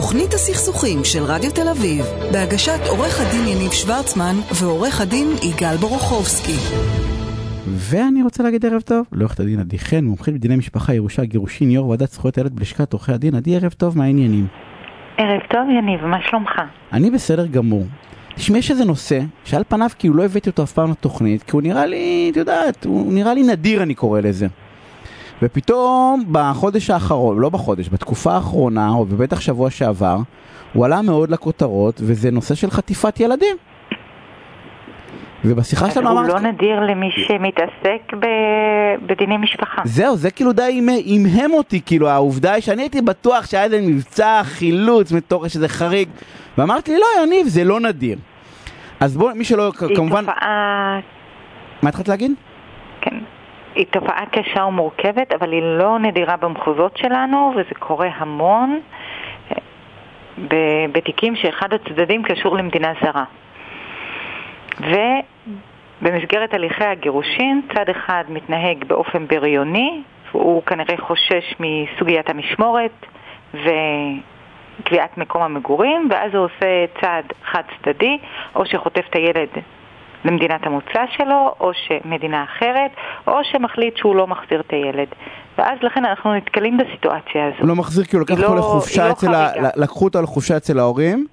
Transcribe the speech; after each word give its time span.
תוכנית 0.00 0.34
הסכסוכים 0.34 0.98
של 1.04 1.22
רדיו 1.22 1.50
תל 1.52 1.68
אביב, 1.68 2.04
בהגשת 2.32 2.80
עורך 2.88 3.20
הדין 3.20 3.48
יניב 3.48 3.72
שוורצמן 3.72 4.34
ועורך 4.60 5.00
הדין 5.00 5.26
יגאל 5.42 5.76
בורוכובסקי. 5.76 6.58
ואני 7.66 8.22
רוצה 8.22 8.42
להגיד 8.42 8.66
ערב 8.66 8.80
טוב 8.80 9.06
לעורכת 9.12 9.40
הדין 9.40 9.60
עדי 9.60 9.78
חן, 9.78 10.04
מומחית 10.04 10.34
בדיני 10.34 10.56
משפחה, 10.56 10.94
ירושה, 10.94 11.24
גירושין, 11.24 11.70
יו"ר 11.70 11.88
ועדת 11.88 12.10
זכויות 12.10 12.38
הילד 12.38 12.52
בלשכת 12.56 12.92
עורכי 12.92 13.12
הדין. 13.12 13.34
עדי, 13.34 13.56
ערב 13.56 13.72
טוב, 13.72 13.98
מה 13.98 14.04
העניינים? 14.04 14.46
ערב 15.16 15.40
טוב 15.50 15.62
יניב, 15.78 16.04
מה 16.04 16.18
שלומך? 16.30 16.52
אני 16.92 17.10
בסדר 17.10 17.46
גמור. 17.46 17.86
תשמע, 18.34 18.58
יש 18.58 18.70
איזה 18.70 18.84
נושא 18.84 19.20
שעל 19.44 19.62
פניו 19.68 19.88
כאילו 19.98 20.14
לא 20.14 20.24
הבאתי 20.24 20.50
אותו 20.50 20.62
אף 20.62 20.72
פעם 20.72 20.90
לתוכנית, 20.90 21.42
כי 21.42 21.50
הוא 21.52 21.62
נראה 21.62 21.86
לי, 21.86 22.28
את 22.32 22.36
יודעת, 22.36 22.84
הוא 22.84 23.12
נראה 23.12 23.34
לי 23.34 23.42
נדיר 23.42 23.82
אני 23.82 23.94
קורא 23.94 24.20
לזה. 24.20 24.46
ופתאום 25.42 26.24
בחודש 26.32 26.90
האחרון, 26.90 27.38
לא 27.38 27.48
בחודש, 27.48 27.88
בתקופה 27.88 28.32
האחרונה, 28.32 28.88
או 28.90 29.04
בטח 29.04 29.40
שבוע 29.40 29.70
שעבר, 29.70 30.16
הוא 30.72 30.84
עלה 30.84 31.02
מאוד 31.02 31.30
לכותרות, 31.30 32.00
וזה 32.04 32.30
נושא 32.30 32.54
של 32.54 32.70
חטיפת 32.70 33.20
ילדים. 33.20 33.56
ובשיחה 35.44 35.90
שלנו 35.90 36.10
הוא 36.10 36.20
אמרת... 36.20 36.28
לא 36.34 36.40
נדיר 36.40 36.80
למי 36.80 37.10
שמתעסק 37.10 38.12
ב- 38.20 39.06
בדיני 39.06 39.36
משפחה. 39.36 39.82
זהו, 39.84 40.16
זה 40.16 40.30
כאילו 40.30 40.52
די 40.52 40.80
המהם 41.06 41.52
אותי, 41.52 41.80
כאילו 41.86 42.08
העובדה 42.08 42.52
היא 42.52 42.62
שאני 42.62 42.82
הייתי 42.82 43.02
בטוח 43.02 43.46
שהיה 43.46 43.64
איזה 43.64 43.80
מבצע 43.80 44.40
חילוץ 44.44 45.12
מתוך 45.12 45.44
איזה 45.44 45.68
חריג, 45.68 46.08
ואמרתי 46.58 46.90
לי, 46.92 46.98
לא, 46.98 47.22
יניב, 47.22 47.46
זה 47.46 47.64
לא 47.64 47.80
נדיר. 47.80 48.18
אז 49.00 49.16
בואו, 49.16 49.34
מי 49.34 49.44
שלא, 49.44 49.72
כ- 49.76 49.82
היא 49.82 49.96
כמובן... 49.96 50.20
תופעה, 50.26 50.98
מה 51.82 51.88
התחלת 51.88 52.08
להגיד? 52.08 52.32
כן, 53.00 53.16
היא 53.78 53.86
תופעה 53.90 54.26
קשה 54.26 54.64
ומורכבת, 54.64 55.32
אבל 55.32 55.52
היא 55.52 55.62
לא 55.62 55.98
נדירה 55.98 56.36
במחוזות 56.36 56.96
שלנו, 56.96 57.52
וזה 57.56 57.74
קורה 57.78 58.08
המון 58.16 58.80
בתיקים 60.92 61.36
שאחד 61.36 61.72
הצדדים 61.72 62.22
קשור 62.22 62.56
למדינה 62.56 62.92
זרה. 63.02 63.24
ובמסגרת 66.00 66.54
הליכי 66.54 66.84
הגירושין, 66.84 67.62
צד 67.74 67.88
אחד 67.88 68.24
מתנהג 68.28 68.84
באופן 68.84 69.26
בריוני, 69.26 70.02
הוא 70.32 70.62
כנראה 70.62 70.96
חושש 70.96 71.54
מסוגיית 71.60 72.30
המשמורת 72.30 73.06
וקביעת 73.54 75.18
מקום 75.18 75.42
המגורים, 75.42 76.08
ואז 76.10 76.34
הוא 76.34 76.44
עושה 76.44 76.84
צעד 77.00 77.32
חד 77.44 77.62
צדדי, 77.82 78.18
או 78.54 78.66
שחוטף 78.66 79.04
את 79.10 79.14
הילד 79.14 79.48
למדינת 80.24 80.60
המוצא 80.66 81.04
שלו, 81.16 81.54
או 81.60 81.70
שמדינה 81.74 82.44
אחרת, 82.44 82.90
או 83.26 83.32
שמחליט 83.52 83.96
שהוא 83.96 84.16
לא 84.16 84.26
מחזיר 84.26 84.60
את 84.60 84.72
הילד. 84.72 85.08
ואז 85.58 85.78
לכן 85.82 86.04
אנחנו 86.04 86.34
נתקלים 86.34 86.76
בסיטואציה 86.78 87.46
הזו. 87.46 87.56
הוא 87.60 87.68
לא 87.68 87.76
מחזיר, 87.76 88.04
כאילו 88.04 88.22
לקח 88.22 88.34
היא 88.34 88.42
אותו 88.44 88.54
לא- 88.54 88.60
לחופשה 88.60 89.02
היא 89.02 89.08
לא 89.08 89.12
אצל 89.14 89.34
ה... 89.34 89.48
חריגה. 89.52 89.68
לקחו 89.76 90.04
אותו 90.04 90.22
לחופשה 90.22 90.56
אצל 90.56 90.78
ההורים, 90.78 91.26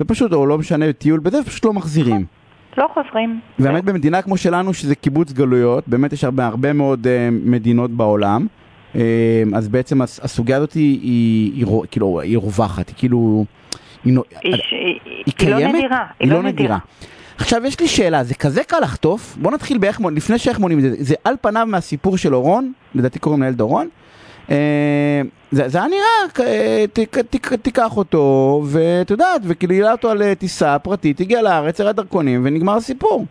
ופשוט, 0.00 0.32
או 0.32 0.46
לא 0.46 0.58
משנה, 0.58 0.92
טיול 0.92 1.20
בזה, 1.20 1.40
ופשוט 1.40 1.64
לא 1.64 1.72
מחזירים. 1.72 2.24
לא 2.78 2.86
חוזרים. 2.94 3.40
באמת 3.58 3.84
במדינה 3.84 4.22
כמו 4.22 4.36
שלנו, 4.36 4.74
שזה 4.74 4.94
קיבוץ 4.94 5.32
גלויות, 5.32 5.88
באמת 5.88 6.12
יש 6.12 6.24
הרבה, 6.24 6.46
הרבה 6.46 6.72
מאוד 6.72 7.06
אה, 7.06 7.28
מדינות 7.32 7.90
בעולם, 7.90 8.46
אה, 8.96 9.00
אז 9.54 9.68
בעצם 9.68 10.02
הס- 10.02 10.20
הסוגיה 10.24 10.56
הזאת 10.56 10.72
היא, 10.72 11.00
היא, 11.02 11.52
היא, 11.54 11.66
רו- 11.66 11.84
כאילו, 11.90 12.20
היא 12.20 12.38
רווחת, 12.38 12.88
היא 12.88 12.94
כאילו... 12.98 13.44
היא, 14.04 14.12
נו- 14.12 14.22
היא, 14.42 14.52
היא, 14.54 14.60
היא, 14.70 15.00
היא 15.04 15.34
היא 15.40 15.50
לא 15.50 15.56
קיימת? 15.56 15.74
נדירה. 15.74 16.04
היא 16.20 16.32
לא 16.32 16.42
נדירה. 16.42 16.78
עכשיו 17.40 17.66
יש 17.66 17.80
לי 17.80 17.88
שאלה, 17.88 18.24
זה 18.24 18.34
כזה 18.34 18.64
קל 18.64 18.80
לחטוף? 18.82 19.36
בוא 19.36 19.52
נתחיל 19.52 19.78
באיך, 19.78 20.00
לפני 20.16 20.38
שאיך 20.38 20.58
מונים 20.58 20.78
את 20.78 20.82
זה, 20.82 20.90
זה 20.98 21.14
על 21.24 21.34
פניו 21.40 21.66
מהסיפור 21.66 22.16
של 22.16 22.34
אורון, 22.34 22.72
לדעתי 22.94 23.18
קוראים 23.18 23.42
לילד 23.42 23.60
אורון, 23.60 23.88
אה, 24.50 25.20
זה, 25.50 25.78
היה 25.78 25.88
נראה, 25.88 26.46
אה, 26.46 26.84
תיק, 26.92 27.18
תיק, 27.18 27.52
תיקח 27.52 27.96
אותו, 27.96 28.62
ואת 28.72 29.10
יודעת, 29.10 29.40
וכאילו 29.44 29.74
העלה 29.74 29.92
אותו 29.92 30.10
על 30.10 30.22
אה, 30.22 30.34
טיסה 30.34 30.78
פרטית, 30.78 31.20
הגיע 31.20 31.42
לארץ, 31.42 31.80
הראה 31.80 31.92
דרכונים, 31.92 32.40
ונגמר 32.44 32.76
הסיפור. 32.76 33.26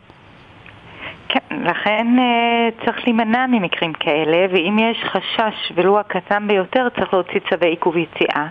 כן, 1.29 1.55
לכן 1.63 2.07
אה, 2.19 2.85
צריך 2.85 2.97
להימנע 3.03 3.47
ממקרים 3.47 3.93
כאלה, 3.93 4.37
ואם 4.51 4.77
יש 4.79 5.03
חשש, 5.03 5.71
ולו 5.75 5.99
הקטן 5.99 6.47
ביותר, 6.47 6.87
צריך 6.95 7.13
להוציא 7.13 7.39
צווי 7.49 7.67
עיכוב 7.67 7.97
יציאה. 7.97 8.47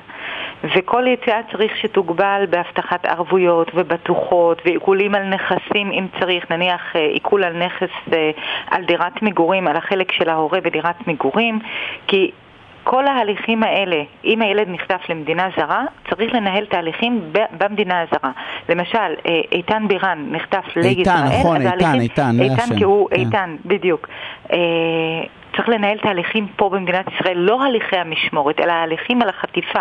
וכל 0.64 1.06
יציאה 1.06 1.40
צריך 1.52 1.76
שתוגבל 1.76 2.44
בהבטחת 2.50 3.04
ערבויות 3.04 3.70
ובטוחות 3.74 4.62
ועיקולים 4.64 5.14
על 5.14 5.24
נכסים 5.24 5.90
אם 5.92 6.06
צריך, 6.20 6.50
נניח 6.50 6.96
אה, 6.96 7.00
עיקול 7.00 7.44
על 7.44 7.64
נכס, 7.64 8.12
אה, 8.12 8.30
על 8.70 8.84
דירת 8.84 9.22
מגורים, 9.22 9.68
על 9.68 9.76
החלק 9.76 10.12
של 10.12 10.28
ההורה 10.28 10.60
בדירת 10.60 11.06
מגורים, 11.06 11.58
כי 12.06 12.30
כל 12.84 13.06
ההליכים 13.06 13.62
האלה, 13.62 13.96
אם 14.24 14.42
הילד 14.42 14.68
נחטף 14.68 15.00
למדינה 15.08 15.48
זרה, 15.56 15.82
צריך 16.10 16.34
לנהל 16.34 16.66
תהליכים 16.66 17.20
ב- 17.32 17.38
במדינה 17.64 18.00
הזרה. 18.00 18.30
למשל, 18.68 18.98
אה, 18.98 19.40
איתן 19.52 19.88
בירן 19.88 20.26
נחטף 20.30 20.64
לישראל, 20.76 21.16
נכון, 21.40 21.56
אז 21.56 21.62
איתן, 21.62 21.84
ההליכים- 21.84 22.00
איתן, 22.00 22.32
זה 22.36 22.42
איתן 22.42 22.54
השם, 22.62 22.76
כי 22.78 22.84
הוא, 22.84 23.08
כן. 23.10 23.16
איתן, 23.16 23.56
בדיוק. 23.64 24.08
אה, 24.52 24.58
צריך 25.56 25.68
לנהל 25.68 25.98
תהליכים 25.98 26.46
פה 26.56 26.68
במדינת 26.68 27.06
ישראל, 27.14 27.38
לא 27.38 27.62
הליכי 27.64 27.96
המשמורת, 27.96 28.60
אלא 28.60 28.72
ההליכים 28.72 29.22
על 29.22 29.28
החטיפה. 29.28 29.80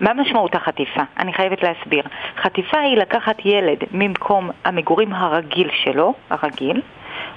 מה 0.00 0.14
משמעות 0.14 0.54
החטיפה? 0.54 1.02
אני 1.18 1.32
חייבת 1.32 1.62
להסביר. 1.62 2.02
חטיפה 2.42 2.78
היא 2.78 2.96
לקחת 2.96 3.36
ילד 3.44 3.78
ממקום 3.92 4.50
המגורים 4.64 5.12
הרגיל 5.12 5.70
שלו, 5.84 6.14
הרגיל, 6.30 6.80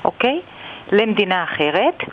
אוקיי? 0.06 0.42
למדינה 0.92 1.44
אחרת, 1.44 2.04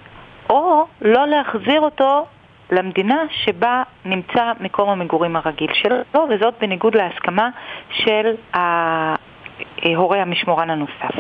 או 0.51 0.87
לא 1.03 1.27
להחזיר 1.27 1.81
אותו 1.81 2.27
למדינה 2.71 3.17
שבה 3.31 3.83
נמצא 4.05 4.53
מקום 4.61 4.89
המגורים 4.89 5.37
הרגיל 5.37 5.71
שלו, 5.73 6.29
וזאת 6.31 6.55
בניגוד 6.61 6.95
להסכמה 6.95 7.49
של 7.91 8.35
ההורה 8.53 10.23
המשמורן 10.23 10.71
הנוסף. 10.71 11.15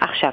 עכשיו, 0.00 0.30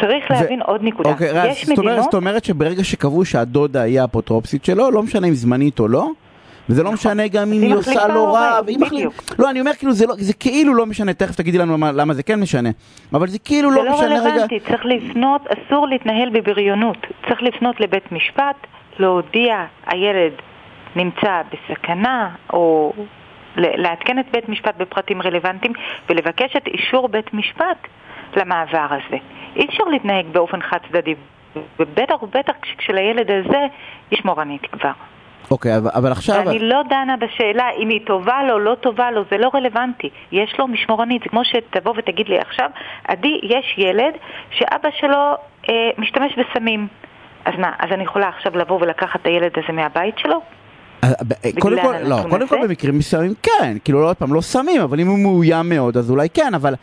צריך 0.00 0.30
להבין 0.30 0.62
עוד 0.62 0.82
נקודה. 0.82 1.10
אוקיי, 1.10 1.48
יש 1.48 1.64
זאת 1.64 1.78
מדינות... 1.78 2.02
זאת 2.02 2.14
אומרת 2.14 2.44
שברגע 2.44 2.84
שקבעו 2.84 3.24
שהדודה 3.24 3.82
היא 3.82 4.00
האפוטרופסית 4.00 4.64
שלו, 4.64 4.90
לא 4.90 5.02
משנה 5.02 5.26
אם 5.26 5.34
זמנית 5.34 5.80
או 5.80 5.88
לא, 5.88 6.10
וזה 6.68 6.82
לא 6.82 6.92
משנה 6.92 7.28
גם 7.28 7.42
אם 7.42 7.52
היא 7.52 7.62
היא 7.62 7.74
עושה 7.74 8.14
הורה, 8.14 8.50
רע, 8.54 8.60
והיא 8.66 8.78
מחליטה... 8.80 9.08
לא, 9.38 9.50
אני 9.50 9.60
אומר 9.60 9.72
כאילו 9.78 9.92
זה 9.92 10.06
לא- 10.06 10.14
זה 10.18 10.34
כאילו 10.34 10.74
לא 10.74 10.86
משנה, 10.86 11.14
תכף 11.14 11.34
תגידי 11.36 11.58
לנו 11.58 11.72
למה- 11.74 11.92
למה 11.92 12.14
זה 12.14 12.22
כן 12.22 12.40
משנה, 12.40 12.68
אבל 13.12 13.26
זה 13.28 13.38
כאילו 13.38 13.70
זה 13.70 13.76
לא 13.76 13.84
לא 13.84 13.92
משנה 13.92 14.06
רגע... 14.20 14.30
רלוונטי, 14.30 14.60
צריך 14.60 14.82
לפנות, 14.84 15.42
אסור 15.46 15.86
להתנהל 15.88 16.30
בבריונות. 16.30 16.96
צריך 17.28 17.42
לפנות 17.42 17.80
לבית 17.80 18.12
משפט, 18.12 18.56
להודיע, 18.98 19.64
הילד 19.86 20.32
נמצא 20.96 21.42
בסכנה, 21.52 22.28
או 22.52 22.92
לעדכן 23.56 24.18
את 24.18 24.24
בית 24.32 24.48
משפט 24.48 24.74
בפרטים 24.78 25.22
רלוונטיים, 25.22 25.72
ולבקש 26.08 26.56
את 26.56 26.66
אישור 26.66 27.08
בית 27.08 27.34
משפט 27.34 27.78
למעבר 28.36 28.86
הזה. 28.90 29.16
אי 29.56 29.66
אפשר 29.66 29.84
להתנהג 29.84 30.26
באופן 30.32 30.62
חד 30.62 30.78
צדדי, 30.88 31.14
ובטח 31.78 32.22
ובטח 32.22 32.52
כשלילד 32.78 33.30
הזה 33.30 33.66
יש 34.12 34.24
מורנית 34.24 34.62
כבר. 34.72 34.90
אוקיי, 35.50 35.76
אבל- 35.76 35.90
אבל 35.94 36.12
עכשיו... 36.12 36.42
ואני 36.46 36.58
לא 36.58 36.82
דנה 36.88 37.16
בשאלה 37.16 37.70
אם 37.78 37.88
היא 37.88 38.00
טובה 38.06 38.42
לו, 38.42 38.58
לא 38.58 38.74
טובה 38.74 39.10
לו, 39.10 39.22
זה 39.30 39.38
לא 39.38 39.50
רלוונטי. 39.54 40.10
יש 40.32 40.54
לו 40.58 40.68
משמורנית, 40.68 41.22
זה 41.22 41.28
כמו 41.28 41.44
שתבוא 41.44 41.92
ותגיד 41.96 42.28
לי 42.28 42.38
עכשיו, 42.38 42.70
עדי, 43.08 43.40
יש 43.42 43.74
ילד 43.78 44.14
שאבא 44.50 44.88
שלו 45.00 45.34
אה, 45.70 45.74
משתמש 45.98 46.32
בסמים. 46.38 46.88
אז 47.44 47.54
מה, 47.58 47.72
אז 47.78 47.92
אני 47.92 48.02
יכולה 48.04 48.28
עכשיו 48.28 48.56
לבוא 48.56 48.78
ולקחת 48.80 49.20
את 49.20 49.26
הילד 49.26 49.50
הזה 49.56 49.72
מהבית 49.72 50.18
שלו? 50.18 50.40
אה, 51.04 51.12
אה, 51.44 51.50
קודם 51.60 51.76
כל, 51.82 51.94
לא, 52.02 52.16
קודם 52.30 52.48
כל? 52.48 52.66
במקרים 52.68 52.98
מסוימים 52.98 53.34
כן, 53.42 53.76
כאילו 53.84 54.00
לא 54.02 54.08
עוד 54.08 54.16
פעם, 54.16 54.34
לא 54.34 54.40
סמים, 54.40 54.80
אבל 54.80 55.00
אם 55.00 55.06
הוא 55.06 55.18
מאוים 55.18 55.68
מאוד 55.68 55.96
אז 55.96 56.10
אולי 56.10 56.28
כן, 56.28 56.54
אבל 56.54 56.74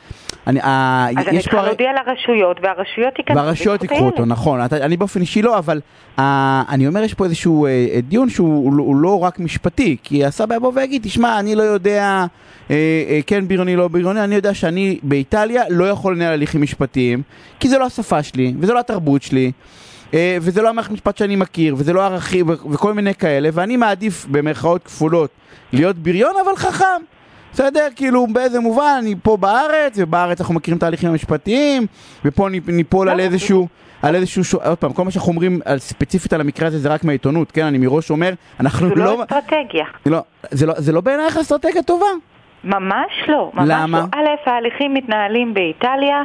אני, 0.47 0.61
אה, 0.61 1.07
אז 1.17 1.27
אני 1.27 1.39
צריכה 1.41 1.57
הרי- 1.59 1.75
לרשויות, 2.07 2.57
והרשויות 2.63 3.19
ייכנסו 3.19 3.39
והרשויות 3.39 3.81
ייקחו 3.83 4.05
אותו. 4.05 4.25
נכון, 4.25 4.65
אתה, 4.65 4.77
אני 4.77 4.97
באופן 4.97 5.21
אישי 5.21 5.41
לא, 5.41 5.57
אבל 5.57 5.81
אה, 6.19 6.63
אני 6.69 6.87
אומר 6.87 7.03
יש 7.03 7.13
פה 7.13 7.25
איזשהו 7.25 7.65
אה, 7.65 7.71
דיון 8.03 8.29
שהוא 8.29 8.47
הוא, 8.47 8.73
הוא 8.77 8.95
לא 8.95 9.23
רק 9.23 9.39
משפטי, 9.39 9.97
כי 10.03 10.25
הסבא 10.25 10.55
יבוא 10.55 10.71
ויגיד, 10.75 11.03
תשמע, 11.03 11.39
אני 11.39 11.55
לא 11.55 11.63
יודע, 11.63 12.25
אה, 12.71 12.75
אה, 13.09 13.19
כן 13.27 13.47
בריוני, 13.47 13.75
לא 13.75 13.87
בריוני, 13.87 14.23
אני 14.23 14.35
יודע 14.35 14.53
שאני 14.53 14.99
באיטליה 15.03 15.63
לא 15.69 15.85
יכול 15.89 16.15
לנהל 16.15 16.33
הליכים 16.33 16.61
משפטיים, 16.61 17.21
כי 17.59 17.69
זה 17.69 17.77
לא 17.77 17.85
השפה 17.85 18.23
שלי, 18.23 18.53
וזו 18.59 18.73
לא 18.73 18.79
התרבות 18.79 19.21
שלי. 19.23 19.51
אה, 20.13 20.37
וזה 20.41 20.61
לא 20.61 20.69
המערכת 20.69 20.91
משפט 20.91 21.17
שאני 21.17 21.35
מכיר, 21.35 21.75
וזה 21.77 21.93
לא 21.93 22.05
ערכים 22.05 22.49
וכל 22.49 22.93
מיני 22.93 23.15
כאלה, 23.15 23.49
ואני 23.53 23.77
מעדיף 23.77 24.25
במרכאות 24.31 24.83
כפולות 24.83 25.29
להיות 25.73 25.95
בריון 25.97 26.33
אבל 26.45 26.55
חכם. 26.55 27.01
בסדר? 27.53 27.87
כאילו 27.95 28.27
באיזה 28.27 28.59
מובן, 28.59 28.95
אני 28.99 29.15
פה 29.23 29.37
בארץ, 29.37 29.93
ובארץ 29.97 30.41
אנחנו 30.41 30.53
מכירים 30.53 30.77
את 30.77 30.83
ההליכים 30.83 31.09
המשפטיים, 31.09 31.85
ופה 32.25 32.47
ניפול 32.67 33.09
על 33.09 33.17
לא, 33.17 33.23
איזשהו, 33.23 33.67
על 34.01 34.15
איזשהו, 34.15 34.43
ש- 34.43 34.53
עוד 34.53 34.77
פעם, 34.77 34.93
כל 34.93 35.03
מה 35.03 35.11
שאנחנו 35.11 35.31
אומרים 35.31 35.59
על, 35.65 35.79
ספציפית 35.79 36.33
על 36.33 36.41
המקרה 36.41 36.67
הזה 36.67 36.79
זה 36.79 36.89
רק 36.89 37.03
מהעיתונות, 37.03 37.51
כן? 37.51 37.65
אני 37.65 37.77
מראש 37.77 38.09
אומר, 38.09 38.33
אנחנו 38.59 38.89
זו 38.89 38.95
לא... 38.95 39.05
לא 39.05 39.23
אסטרטגיה. 39.23 39.85
לא, 40.05 40.19
זה 40.51 40.65
לא, 40.65 40.73
זה 40.77 40.91
לא 40.91 41.01
בעינייך 41.01 41.37
אסטרטגיה 41.37 41.83
טובה? 41.83 42.05
ממש 42.63 43.11
לא, 43.27 43.51
ממש 43.53 43.69
למה? 43.71 43.99
לא. 43.99 44.05
א', 44.19 44.49
ההליכים 44.49 44.93
מתנהלים 44.93 45.53
באיטליה, 45.53 46.23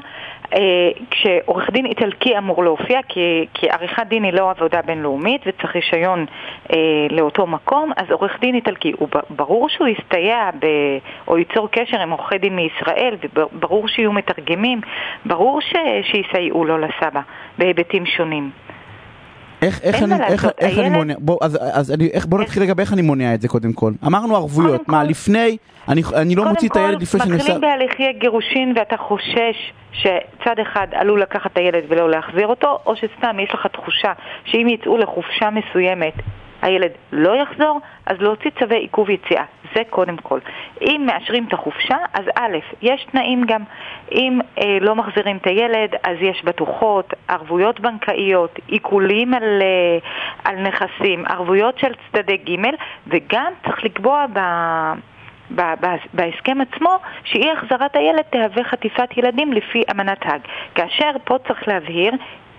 כשעורך 1.11 1.71
דין 1.71 1.87
איטלקי 1.87 2.39
אמור 2.39 2.65
להופיע, 2.65 3.01
כי, 3.09 3.47
כי 3.55 3.71
עריכת 3.71 4.07
דין 4.07 4.25
היא 4.25 4.33
לא 4.33 4.51
עבודה 4.51 4.83
בינלאומית 4.83 5.41
וצריך 5.47 5.77
רישיון 5.77 6.27
אה, 6.73 6.77
לאותו 7.11 7.47
מקום, 7.47 7.93
אז 7.97 8.11
עורך 8.11 8.41
דין 8.41 8.55
איטלקי, 8.55 8.93
הוא 8.99 9.09
ברור 9.31 9.69
שהוא 9.69 9.89
יסתייע 9.89 10.51
ב, 10.59 10.67
או 11.29 11.39
ייצור 11.39 11.69
קשר 11.71 12.01
עם 12.01 12.11
עורכי 12.11 12.39
דין 12.39 12.57
מישראל, 12.57 13.17
וברור 13.35 13.89
שיהיו 13.89 14.13
מתרגמים, 14.13 14.81
ברור 15.25 15.61
ש, 15.61 15.75
שיסייעו 16.03 16.65
לו 16.65 16.79
לסבא 16.79 17.21
בהיבטים 17.59 18.07
שונים. 18.07 18.51
איך, 19.63 19.83
איך, 19.83 20.03
אני, 20.03 20.15
איך, 20.25 20.47
איך 20.59 20.79
הילד... 20.79 20.79
אני 20.79 20.97
מונע, 20.97 21.15
בוא, 21.19 21.39
אז, 21.43 21.59
אז 21.73 21.93
אני, 21.93 22.09
איך, 22.13 22.27
בוא 22.27 22.41
נתחיל 22.41 22.63
רגע 22.63 22.75
באיך 22.75 22.93
אני 22.93 23.03
מונע 23.03 23.35
את 23.35 23.41
זה 23.41 23.49
קודם 23.49 23.73
כל. 23.73 23.93
אמרנו 24.07 24.37
ערבויות, 24.37 24.89
מה 24.89 25.03
כל, 25.03 25.11
לפני, 25.11 25.57
אני, 25.89 26.03
אני 26.15 26.35
לא 26.35 26.45
מוציא 26.45 26.69
את 26.69 26.77
הילד 26.77 27.03
לפני 27.03 27.21
שאני 27.21 27.33
עושה... 27.33 27.47
קודם 27.47 27.61
כל, 27.61 27.67
מתחילים 27.67 27.79
בהליכי 27.79 28.19
גירושין 28.19 28.73
ואתה 28.77 28.97
חושש 28.97 29.73
שצד 29.93 30.59
אחד 30.63 30.87
עלול 30.93 31.23
לקחת 31.23 31.53
את 31.53 31.59
הילד 31.59 31.83
ולא 31.89 32.11
להחזיר 32.11 32.47
אותו, 32.47 32.79
או 32.87 32.97
שסתם 32.97 33.37
יש 33.41 33.55
לך 33.55 33.67
תחושה 33.67 34.13
שאם 34.45 34.69
יצאו 34.69 34.97
לחופשה 34.97 35.49
מסוימת 35.51 36.15
הילד 36.63 36.91
לא 37.13 37.37
יחזור, 37.37 37.81
אז 38.07 38.17
להוציא 38.21 38.51
צווי 38.59 38.77
עיכוב 38.77 39.11
יציאה. 39.11 39.45
זה 39.75 39.83
קודם 39.91 40.17
כל. 40.17 40.39
אם 40.81 41.03
מאשרים 41.07 41.45
את 41.49 41.53
החופשה, 41.53 41.97
אז 42.15 42.25
א', 42.35 42.57
יש 42.83 43.07
תנאים 43.11 43.45
גם. 43.47 43.63
אם 44.13 44.39
אה, 44.59 44.79
לא 44.81 44.95
מחזירים 44.95 45.37
את 45.37 45.47
הילד, 45.47 45.95
אז 46.03 46.17
יש 46.21 46.45
בטוחות, 46.45 47.15
ערבויות 47.29 47.81
בנקאיות, 47.81 48.59
עיקולים 48.67 49.35
על, 49.35 49.63
אה, 49.63 49.99
על 50.45 50.57
נכסים, 50.57 51.27
ערבויות 51.27 51.79
של 51.79 51.93
צדדי 52.13 52.37
ג', 52.37 52.67
וגם 53.07 53.53
צריך 53.65 53.85
לקבוע 53.85 54.27
ב... 54.33 54.39
בהסכם 56.15 56.59
עצמו 56.61 56.99
שאי 57.25 57.51
החזרת 57.51 57.97
הילד 57.97 58.23
תהווה 58.31 58.65
חטיפת 58.65 59.17
ילדים 59.17 59.53
לפי 59.53 59.83
אמנת 59.91 60.27
האג. 60.27 60.41
כאשר 60.75 61.11
פה 61.25 61.39
צריך 61.49 61.69
להבהיר, 61.69 62.13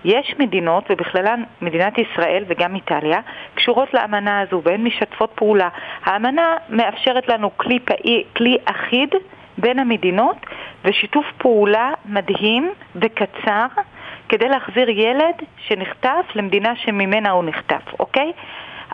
יש 0.06 0.36
מדינות, 0.40 0.84
ובכללן 0.90 1.44
מדינת 1.62 1.98
ישראל 1.98 2.44
וגם 2.48 2.76
איטליה, 2.76 3.20
קשורות 3.56 3.94
לאמנה 3.94 4.40
הזו 4.40 4.62
והן 4.64 4.84
משתפות 4.84 5.32
פעולה. 5.36 5.70
האמנה 6.04 6.56
מאפשרת 6.70 7.28
לנו 7.28 7.58
כלי, 7.58 7.80
פאי, 7.80 8.24
כלי 8.36 8.58
אחיד 8.66 9.10
בין 9.58 9.80
המדינות 9.80 10.38
ושיתוף 10.86 11.26
פעולה 11.38 11.92
מדהים 12.06 12.72
וקצר 12.96 13.66
כדי 14.30 14.50
להחזיר 14.50 14.90
ילד 14.90 15.36
שנחטף 15.58 16.26
למדינה 16.36 16.76
שממנה 16.76 17.30
הוא 17.30 17.44
נחטף, 17.44 18.00
אוקיי? 18.00 18.32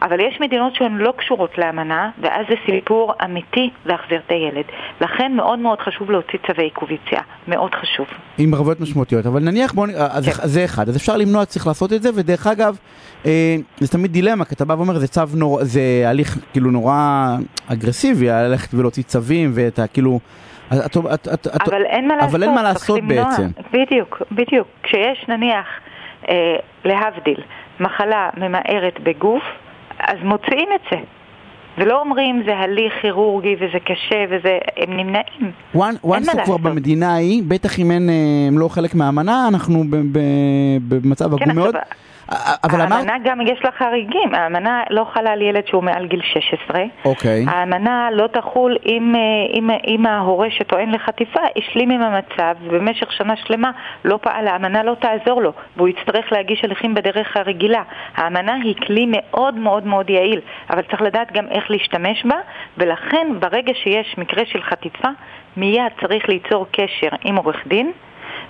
אבל 0.03 0.19
יש 0.19 0.37
מדינות 0.41 0.75
שהן 0.75 0.97
לא 0.97 1.13
קשורות 1.17 1.57
לאמנה, 1.57 2.09
ואז 2.21 2.45
זה 2.49 2.55
סיפור 2.65 3.13
אמיתי 3.25 3.69
להחזיר 3.85 4.21
את 4.25 4.31
הילד. 4.31 4.65
לכן 5.01 5.31
מאוד 5.35 5.59
מאוד 5.59 5.79
חשוב 5.79 6.11
להוציא 6.11 6.39
צווי 6.47 6.63
עיכוב 6.63 6.91
יציאה. 6.91 7.21
מאוד 7.47 7.75
חשוב. 7.75 8.05
עם 8.37 8.53
ערבויות 8.53 8.79
משמעותיות. 8.79 9.25
אבל 9.25 9.39
נניח, 9.39 9.73
בוא, 9.73 9.87
אז 9.97 10.25
כן. 10.25 10.47
זה 10.47 10.65
אחד. 10.65 10.89
אז 10.89 10.97
אפשר 10.97 11.17
למנוע, 11.17 11.45
צריך 11.45 11.67
לעשות 11.67 11.93
את 11.93 12.01
זה, 12.01 12.09
ודרך 12.15 12.47
אגב, 12.47 12.77
אה, 13.25 13.55
זה 13.77 13.87
תמיד 13.87 14.11
דילמה, 14.11 14.45
כי 14.45 14.55
אתה 14.55 14.65
בא 14.65 14.73
ואומר, 14.73 14.99
זה 14.99 15.07
צו 15.07 15.21
נורא, 15.35 15.63
זה 15.63 15.81
הליך 16.05 16.37
כאילו 16.51 16.71
נורא 16.71 17.27
אגרסיבי, 17.67 18.27
ללכת 18.27 18.73
ולהוציא 18.73 19.03
צווים, 19.03 19.51
ואתה 19.53 19.87
כאילו... 19.87 20.19
את, 20.73 20.97
את, 21.13 21.27
את, 21.27 21.47
אבל 21.67 21.85
אין 21.85 22.07
מה 22.07 22.15
לעשות, 22.15 22.29
אבל 22.29 22.43
אין 22.43 22.53
מה 22.53 22.63
לעשות 22.63 22.99
בעצם. 23.07 23.47
בדיוק, 23.73 24.21
בדיוק. 24.31 24.67
כשיש 24.83 25.25
נניח, 25.27 25.65
אה, 26.29 26.55
להבדיל, 26.85 27.41
מחלה 27.79 28.29
ממארת 28.37 28.99
בגוף, 29.03 29.43
אז 30.07 30.17
מוציאים 30.23 30.69
את 30.75 30.81
זה. 30.91 31.22
ולא 31.77 31.99
אומרים 32.01 32.43
זה 32.45 32.55
הליך 32.57 32.93
כירורגי 33.01 33.55
וזה 33.55 33.79
קשה 33.79 34.25
וזה, 34.29 34.57
הם 34.77 34.97
נמנעים. 34.97 35.51
once 35.75 35.79
הוא 36.03 36.45
כבר 36.45 36.57
במדינה 36.57 37.13
ההיא, 37.13 37.43
בטח 37.47 37.79
אם 37.79 37.91
הם 37.91 38.57
לא 38.57 38.67
חלק 38.67 38.95
מהאמנה, 38.95 39.47
אנחנו 39.47 39.83
במצב 40.87 41.37
כן, 41.37 41.43
עגום 41.43 41.55
מאוד. 41.55 41.75
אבל 42.63 42.81
האמנה 42.81 43.15
אמר... 43.15 43.23
גם 43.23 43.41
יש 43.41 43.59
לה 43.63 43.71
חריגים, 43.71 44.35
האמנה 44.35 44.83
לא 44.89 45.05
חלה 45.13 45.31
על 45.31 45.41
ילד 45.41 45.67
שהוא 45.67 45.83
מעל 45.83 46.07
גיל 46.07 46.21
16. 46.33 46.81
אוקיי. 47.05 47.45
האמנה 47.47 48.09
לא 48.11 48.27
תחול 48.27 48.77
אם, 48.85 49.15
אה, 49.15 49.21
אם, 49.57 49.69
אם 49.87 50.05
ההורה 50.05 50.47
שטוען 50.51 50.91
לחטיפה 50.91 51.39
השלים 51.57 51.91
עם 51.91 52.01
המצב 52.01 52.55
ובמשך 52.63 53.11
שנה 53.11 53.33
שלמה 53.35 53.71
לא 54.05 54.19
פעל, 54.21 54.47
האמנה 54.47 54.83
לא 54.83 54.95
תעזור 54.99 55.41
לו 55.41 55.53
והוא 55.77 55.87
יצטרך 55.87 56.31
להגיש 56.31 56.63
הליכים 56.63 56.93
בדרך 56.93 57.37
הרגילה. 57.37 57.81
האמנה 58.15 58.53
היא 58.53 58.75
כלי 58.75 59.05
מאוד 59.07 59.55
מאוד 59.55 59.87
מאוד 59.87 60.09
יעיל, 60.09 60.41
אבל 60.69 60.81
צריך 60.81 61.01
לדעת 61.01 61.31
גם 61.31 61.47
איך 61.51 61.62
להשתמש 61.69 62.25
בה 62.25 62.35
ולכן 62.77 63.27
ברגע 63.39 63.71
שיש 63.83 64.15
מקרה 64.17 64.43
של 64.45 64.61
חטיפה 64.61 65.09
מיד 65.57 65.91
צריך 66.01 66.29
ליצור 66.29 66.65
קשר 66.71 67.09
עם 67.23 67.35
עורך 67.35 67.67
דין 67.67 67.91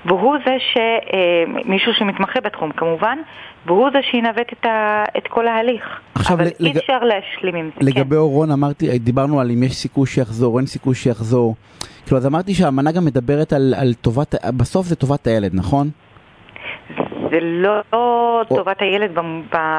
והוא 0.06 0.36
זה 0.46 0.56
ש... 0.60 0.78
אה, 0.78 1.62
מישהו 1.66 1.94
שמתמחה 1.94 2.40
בתחום 2.42 2.72
כמובן, 2.72 3.18
והוא 3.66 3.90
זה 3.94 4.00
שינווט 4.12 4.54
את, 4.54 4.66
ה... 4.66 5.04
את 5.18 5.28
כל 5.28 5.48
ההליך. 5.48 5.84
עכשיו, 6.16 6.38
אבל 6.38 6.46
לג... 6.60 6.76
אי 6.76 6.80
אפשר 6.80 7.00
להשלים 7.00 7.56
עם 7.56 7.70
זה, 7.80 7.86
לגבי 7.86 8.16
כן. 8.16 8.22
אורון 8.22 8.52
אמרתי, 8.52 9.00
דיברנו 9.00 9.40
על 9.40 9.52
אם 9.52 9.64
יש 9.64 9.76
סיכוי 9.76 10.08
שיחזור, 10.08 10.58
אין 10.58 10.66
סיכוי 10.66 10.96
שיחזור. 10.96 11.56
כאילו, 12.06 12.18
אז 12.18 12.26
אמרתי 12.28 12.54
שהאמנה 12.54 12.92
גם 12.92 13.06
מדברת 13.06 13.54
על, 13.54 13.74
על 13.78 13.94
טובת, 13.94 14.36
בסוף 14.58 14.86
זה 14.86 14.96
טובת 14.96 15.28
הילד, 15.28 15.52
נכון? 15.54 15.90
זה 17.34 17.40
לא 17.42 18.44
טובת 18.48 18.82
הילד 18.82 19.12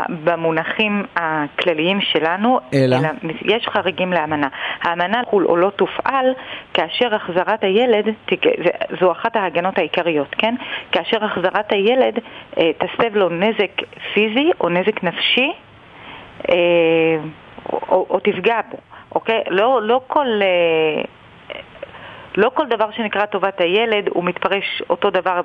במונחים 0.08 1.04
הכלליים 1.16 2.00
שלנו, 2.00 2.60
אלא, 2.74 2.96
אלא 2.96 3.08
יש 3.42 3.68
חריגים 3.68 4.12
לאמנה. 4.12 4.48
האמנה 4.82 5.22
חול 5.30 5.46
או 5.46 5.56
לא 5.56 5.70
תופעל 5.70 6.34
כאשר 6.74 7.14
החזרת 7.14 7.64
הילד, 7.64 8.04
זו 9.00 9.12
אחת 9.12 9.36
ההגנות 9.36 9.78
העיקריות, 9.78 10.34
כן? 10.38 10.54
כאשר 10.92 11.24
החזרת 11.24 11.72
הילד 11.72 12.18
אה, 12.58 12.70
תסב 12.78 13.16
לו 13.16 13.28
נזק 13.28 13.82
פיזי 14.14 14.50
או 14.60 14.68
נזק 14.68 15.04
נפשי 15.04 15.52
אה, 16.50 16.56
או, 17.72 18.06
או 18.10 18.20
תפגע 18.20 18.60
בו, 18.70 18.76
אוקיי? 19.14 19.42
לא, 19.48 19.82
לא 19.82 20.00
כל... 20.06 20.26
לא 22.36 22.50
כל 22.54 22.66
דבר 22.66 22.90
שנקרא 22.90 23.26
טובת 23.26 23.60
הילד 23.60 24.08
הוא 24.08 24.24
מתפרש 24.24 24.82
אותו 24.90 25.10
דבר 25.10 25.40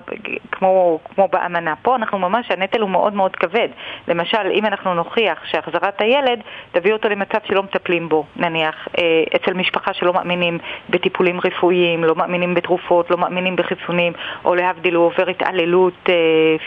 כמו, 0.51 1.00
כמו 1.15 1.27
באמנה. 1.27 1.74
פה 1.81 1.95
אנחנו 1.95 2.19
ממש, 2.19 2.51
הנטל 2.51 2.81
הוא 2.81 2.89
מאוד 2.89 3.13
מאוד 3.13 3.36
כבד. 3.36 3.68
למשל, 4.07 4.51
אם 4.53 4.65
אנחנו 4.65 4.94
נוכיח 4.94 5.45
שהחזרת 5.45 6.01
הילד 6.01 6.39
תביא 6.71 6.94
אותו 6.94 7.09
למצב 7.09 7.38
שלא 7.47 7.63
מטפלים 7.63 8.09
בו, 8.09 8.25
נניח, 8.36 8.88
אה, 8.97 9.24
אצל 9.36 9.53
משפחה 9.53 9.94
שלא 9.94 10.13
מאמינים 10.13 10.57
בטיפולים 10.89 11.39
רפואיים, 11.39 12.03
לא 12.03 12.15
מאמינים 12.15 12.53
בתרופות, 12.53 13.12
לא 13.12 13.18
מאמינים 13.18 13.56
בחיסונים, 13.56 14.13
או 14.45 14.56
להבדיל 14.56 14.95
הוא 14.95 15.06
עובר 15.06 15.30
התעללות 15.30 16.09
אה, 16.09 16.15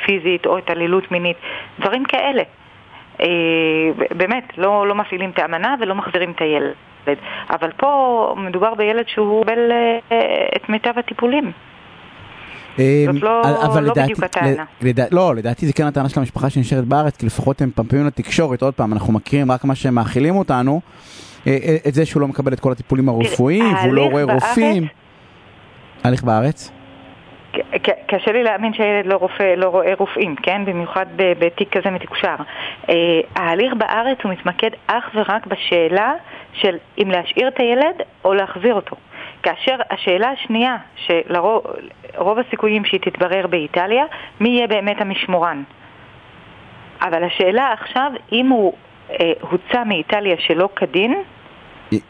פיזית 0.04 0.46
או 0.46 0.58
התעללות 0.58 1.10
מינית, 1.10 1.36
דברים 1.78 2.04
כאלה. 2.04 2.42
אה, 3.22 4.06
באמת, 4.16 4.44
לא, 4.58 4.86
לא 4.88 4.94
מפעילים 4.94 5.30
את 5.30 5.38
האמנה 5.38 5.74
ולא 5.80 5.94
מחזירים 5.94 6.30
את 6.30 6.40
הילד. 6.40 6.74
אבל 7.50 7.70
פה 7.76 8.34
מדובר 8.38 8.74
בילד 8.74 9.04
שהוא 9.06 9.44
קיבל 9.44 9.72
אה, 9.72 10.18
את 10.56 10.68
מיטב 10.68 10.92
הטיפולים. 10.96 11.52
אה, 12.78 13.04
זאת 13.06 13.22
לא, 13.22 13.42
אבל 13.66 13.82
לא 13.82 13.90
לדעתי, 13.90 14.02
בדיוק 14.02 14.22
הטענה. 14.22 14.64
לא, 15.10 15.34
לדעתי 15.34 15.66
זה 15.66 15.72
כן 15.72 15.86
הטענה 15.86 16.08
של 16.08 16.20
המשפחה 16.20 16.50
שנשארת 16.50 16.84
בארץ, 16.84 17.16
כי 17.16 17.26
לפחות 17.26 17.62
הם 17.62 17.70
פמפמים 17.74 18.06
לתקשורת, 18.06 18.62
עוד 18.62 18.74
פעם, 18.74 18.92
אנחנו 18.92 19.12
מכירים 19.12 19.52
רק 19.52 19.64
מה 19.64 19.74
שהם 19.74 19.94
מאכילים 19.94 20.36
אותנו, 20.36 20.80
את 21.88 21.94
זה 21.94 22.06
שהוא 22.06 22.20
לא 22.20 22.28
מקבל 22.28 22.52
את 22.52 22.60
כל 22.60 22.72
הטיפולים 22.72 23.08
הרפואיים, 23.08 23.74
והוא 23.74 23.94
לא 23.94 24.04
רואה 24.10 24.24
רופאים. 24.24 24.86
הליך 26.04 26.24
בארץ? 26.24 26.72
קשה 28.06 28.32
לי 28.32 28.42
להאמין 28.42 28.74
שהילד 28.74 29.06
לא, 29.06 29.14
רופא, 29.16 29.54
לא 29.56 29.68
רואה 29.68 29.92
רופאים, 29.98 30.36
כן? 30.36 30.64
במיוחד 30.64 31.06
בתיק 31.16 31.76
כזה 31.76 31.90
מתקושר. 31.90 32.34
אה, 32.88 32.94
ההליך 33.36 33.74
בארץ 33.74 34.18
הוא 34.22 34.32
מתמקד 34.32 34.70
אך 34.86 35.10
ורק 35.14 35.46
בשאלה 35.46 36.12
של 36.52 36.76
אם 36.98 37.10
להשאיר 37.10 37.48
את 37.48 37.60
הילד 37.60 38.02
או 38.24 38.34
להחזיר 38.34 38.74
אותו. 38.74 38.96
כאשר 39.42 39.76
השאלה 39.90 40.28
השנייה, 40.28 40.76
שלרוב 40.96 42.38
הסיכויים 42.38 42.84
שהיא 42.84 43.00
תתברר 43.00 43.46
באיטליה, 43.46 44.04
מי 44.40 44.48
יהיה 44.48 44.66
באמת 44.66 45.00
המשמורן. 45.00 45.62
אבל 47.02 47.24
השאלה 47.24 47.72
עכשיו, 47.72 48.12
אם 48.32 48.48
הוא 48.48 48.72
אה, 49.10 49.32
הוצא 49.40 49.84
מאיטליה 49.84 50.36
שלא 50.38 50.68
כדין, 50.76 51.14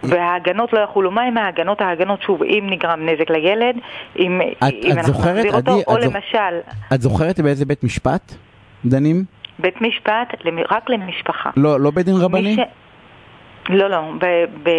וההגנות 0.02 0.72
לא 0.72 0.80
יחולו. 0.80 1.10
מה 1.10 1.22
עם 1.22 1.38
ההגנות? 1.38 1.80
ההגנות, 1.80 2.22
שוב, 2.22 2.42
אם 2.42 2.66
נגרם 2.70 3.08
נזק 3.08 3.30
לילד, 3.30 3.76
אם, 4.18 4.40
את, 4.42 4.62
אם 4.62 4.92
את 4.92 4.98
אנחנו 4.98 5.12
זוכרת, 5.12 5.36
נחזיר 5.36 5.54
אותו, 5.54 5.70
עדי, 5.72 5.82
או 5.86 5.96
את 5.96 6.02
למשל... 6.02 6.58
את 6.94 7.00
זוכרת 7.00 7.40
באיזה 7.40 7.64
בית 7.66 7.84
משפט 7.84 8.34
דנים? 8.84 9.24
בית 9.58 9.80
משפט 9.80 10.34
רק 10.70 10.90
למשפחה. 10.90 11.50
לא, 11.56 11.80
לא 11.80 11.90
בית 11.90 12.06
דין 12.06 12.14
רבני? 12.16 12.56
ש... 12.56 12.58
לא, 13.68 13.88
לא. 13.88 14.00
ב, 14.18 14.24
ב, 14.62 14.70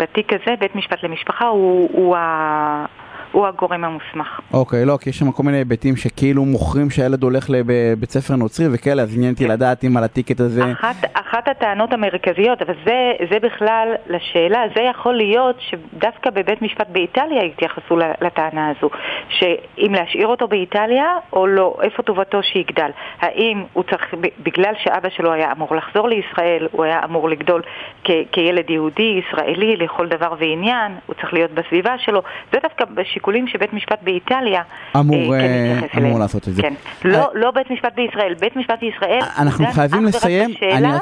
בתיק 0.00 0.32
הזה, 0.32 0.54
בית 0.60 0.76
משפט 0.76 1.02
למשפחה 1.02 1.46
הוא, 1.46 1.88
הוא, 1.92 2.16
ה... 2.16 2.86
הוא 3.32 3.46
הגורם 3.46 3.84
המוסמך. 3.84 4.40
אוקיי, 4.52 4.84
לא, 4.84 4.98
כי 5.00 5.10
יש 5.10 5.18
שם 5.18 5.32
כל 5.32 5.42
מיני 5.42 5.58
היבטים 5.58 5.96
שכאילו 5.96 6.44
מוכרים 6.44 6.90
שהילד 6.90 7.22
הולך 7.22 7.50
לבית 7.50 8.10
ספר 8.10 8.36
נוצרי 8.36 8.66
וכאלה, 8.72 9.02
אז 9.02 9.16
עניין 9.16 9.32
אותי 9.32 9.44
כן. 9.44 9.50
לדעת 9.50 9.84
אם 9.84 9.96
על 9.96 10.04
הטיקט 10.04 10.40
הזה... 10.40 10.62
אחת, 10.72 10.96
אחת 11.12 11.48
הטענות 11.48 11.92
המרכזיות, 11.92 12.62
אבל 12.62 12.74
זה, 12.84 13.12
זה 13.30 13.38
בכלל 13.38 13.94
לשאלה, 14.06 14.62
זה 14.76 14.82
יכול 14.82 15.14
להיות 15.14 15.56
שדווקא 15.60 16.30
בבית 16.30 16.62
משפט 16.62 16.86
באיטליה 16.88 17.42
התייחסו 17.42 17.96
לטענה 18.20 18.68
הזו, 18.70 18.90
שאם 19.28 19.92
להשאיר 19.94 20.26
אותו 20.26 20.48
באיטליה 20.48 21.06
או 21.32 21.46
לא, 21.46 21.76
איפה 21.82 22.02
טובתו 22.02 22.42
שיגדל. 22.42 22.90
האם 23.20 23.64
הוא 23.72 23.84
צריך, 23.90 24.14
בגלל 24.42 24.72
שאבא 24.78 25.08
שלו 25.08 25.32
היה 25.32 25.52
אמור 25.52 25.76
לחזור 25.76 26.08
לישראל, 26.08 26.68
הוא 26.72 26.84
היה 26.84 27.00
אמור 27.04 27.28
לגדול 27.28 27.62
כ, 28.04 28.10
כילד 28.32 28.70
יהודי, 28.70 29.20
ישראלי, 29.22 29.76
לכל 29.76 30.08
דבר 30.08 30.34
ועניין, 30.38 30.92
הוא 31.06 31.14
צריך 31.14 31.32
להיות 31.32 31.50
בסביבה 31.50 31.98
שלו, 31.98 32.22
זה 32.52 32.58
דווקא 32.62 32.84
בשיקולים 33.16 33.48
שבית 33.48 33.72
משפט 33.72 33.98
באיטליה 34.02 34.62
אמור, 34.96 35.34
אה, 35.34 35.40
כן 35.40 35.44
אה, 35.46 35.74
מתייחס 35.76 35.98
אמור. 35.98 36.18
לעשות 36.18 36.48
את 36.48 36.54
זה. 36.54 36.62
כן. 36.62 36.74
אה, 37.04 37.10
לא, 37.10 37.28
לא 37.34 37.50
בית 37.50 37.70
משפט 37.70 37.92
בישראל, 37.96 38.34
בית 38.40 38.56
משפט 38.56 38.80
בישראל 38.80 39.20
אנחנו 39.38 39.64
דן 39.64 39.72
חייבים 39.72 40.04
לסיים, 40.04 40.50
בשאלה- 40.50 40.88
אני 40.88 40.98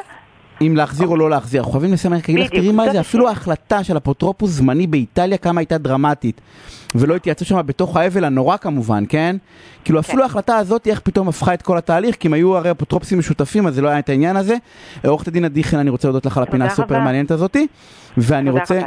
אם 0.68 0.76
להחזיר 0.76 1.08
או 1.08 1.16
לא 1.16 1.30
להחזיר, 1.30 1.60
אנחנו 1.60 1.72
חייבים 1.72 1.92
לסיים, 1.92 2.12
אני 2.12 2.20
רק 2.20 2.30
אגיד 2.30 2.40
לך, 2.40 2.50
תראי 2.50 2.72
מה 2.72 2.90
זה, 2.92 3.00
אפילו. 3.00 3.28
ההחלטה 3.28 3.84
של 3.84 3.96
אפוטרופוס 3.96 4.50
זמני 4.50 4.86
באיטליה, 4.86 5.38
כמה 5.38 5.60
הייתה 5.60 5.78
דרמטית. 5.78 6.40
ולא 6.94 7.16
התייעצו 7.16 7.44
שם 7.44 7.60
בתוך 7.66 7.96
האבל 7.96 8.24
הנורא 8.24 8.56
כמובן, 8.56 9.04
כן? 9.08 9.36
כאילו 9.84 10.00
אפילו 10.00 10.22
ההחלטה 10.22 10.56
הזאת, 10.56 10.86
איך 10.86 11.00
פתאום 11.00 11.28
הפכה 11.28 11.54
את 11.54 11.62
כל 11.62 11.78
התהליך, 11.78 12.16
כי 12.16 12.28
אם 12.28 12.32
היו 12.32 12.56
הרי 12.56 12.70
אפוטרופוסים 12.70 13.18
משותפים, 13.18 13.66
אז 13.66 13.74
זה 13.74 13.82
לא 13.82 13.88
היה 13.88 13.98
את 13.98 14.08
העניין 14.08 14.36
הזה. 14.36 14.56
עורכת 15.06 15.28
הדין 15.28 15.44
עדי 15.44 15.64
חן, 15.64 15.78
אני 15.78 15.90
רוצה 15.90 16.08
להודות 16.08 16.26
לך 16.26 16.36
על 16.36 16.42
הפינה 16.42 16.64
הסופר. 16.64 16.98
מעניינת 16.98 17.30
הזאתי. 17.30 17.66
ואני 18.16 18.50
רוצה... 18.50 18.80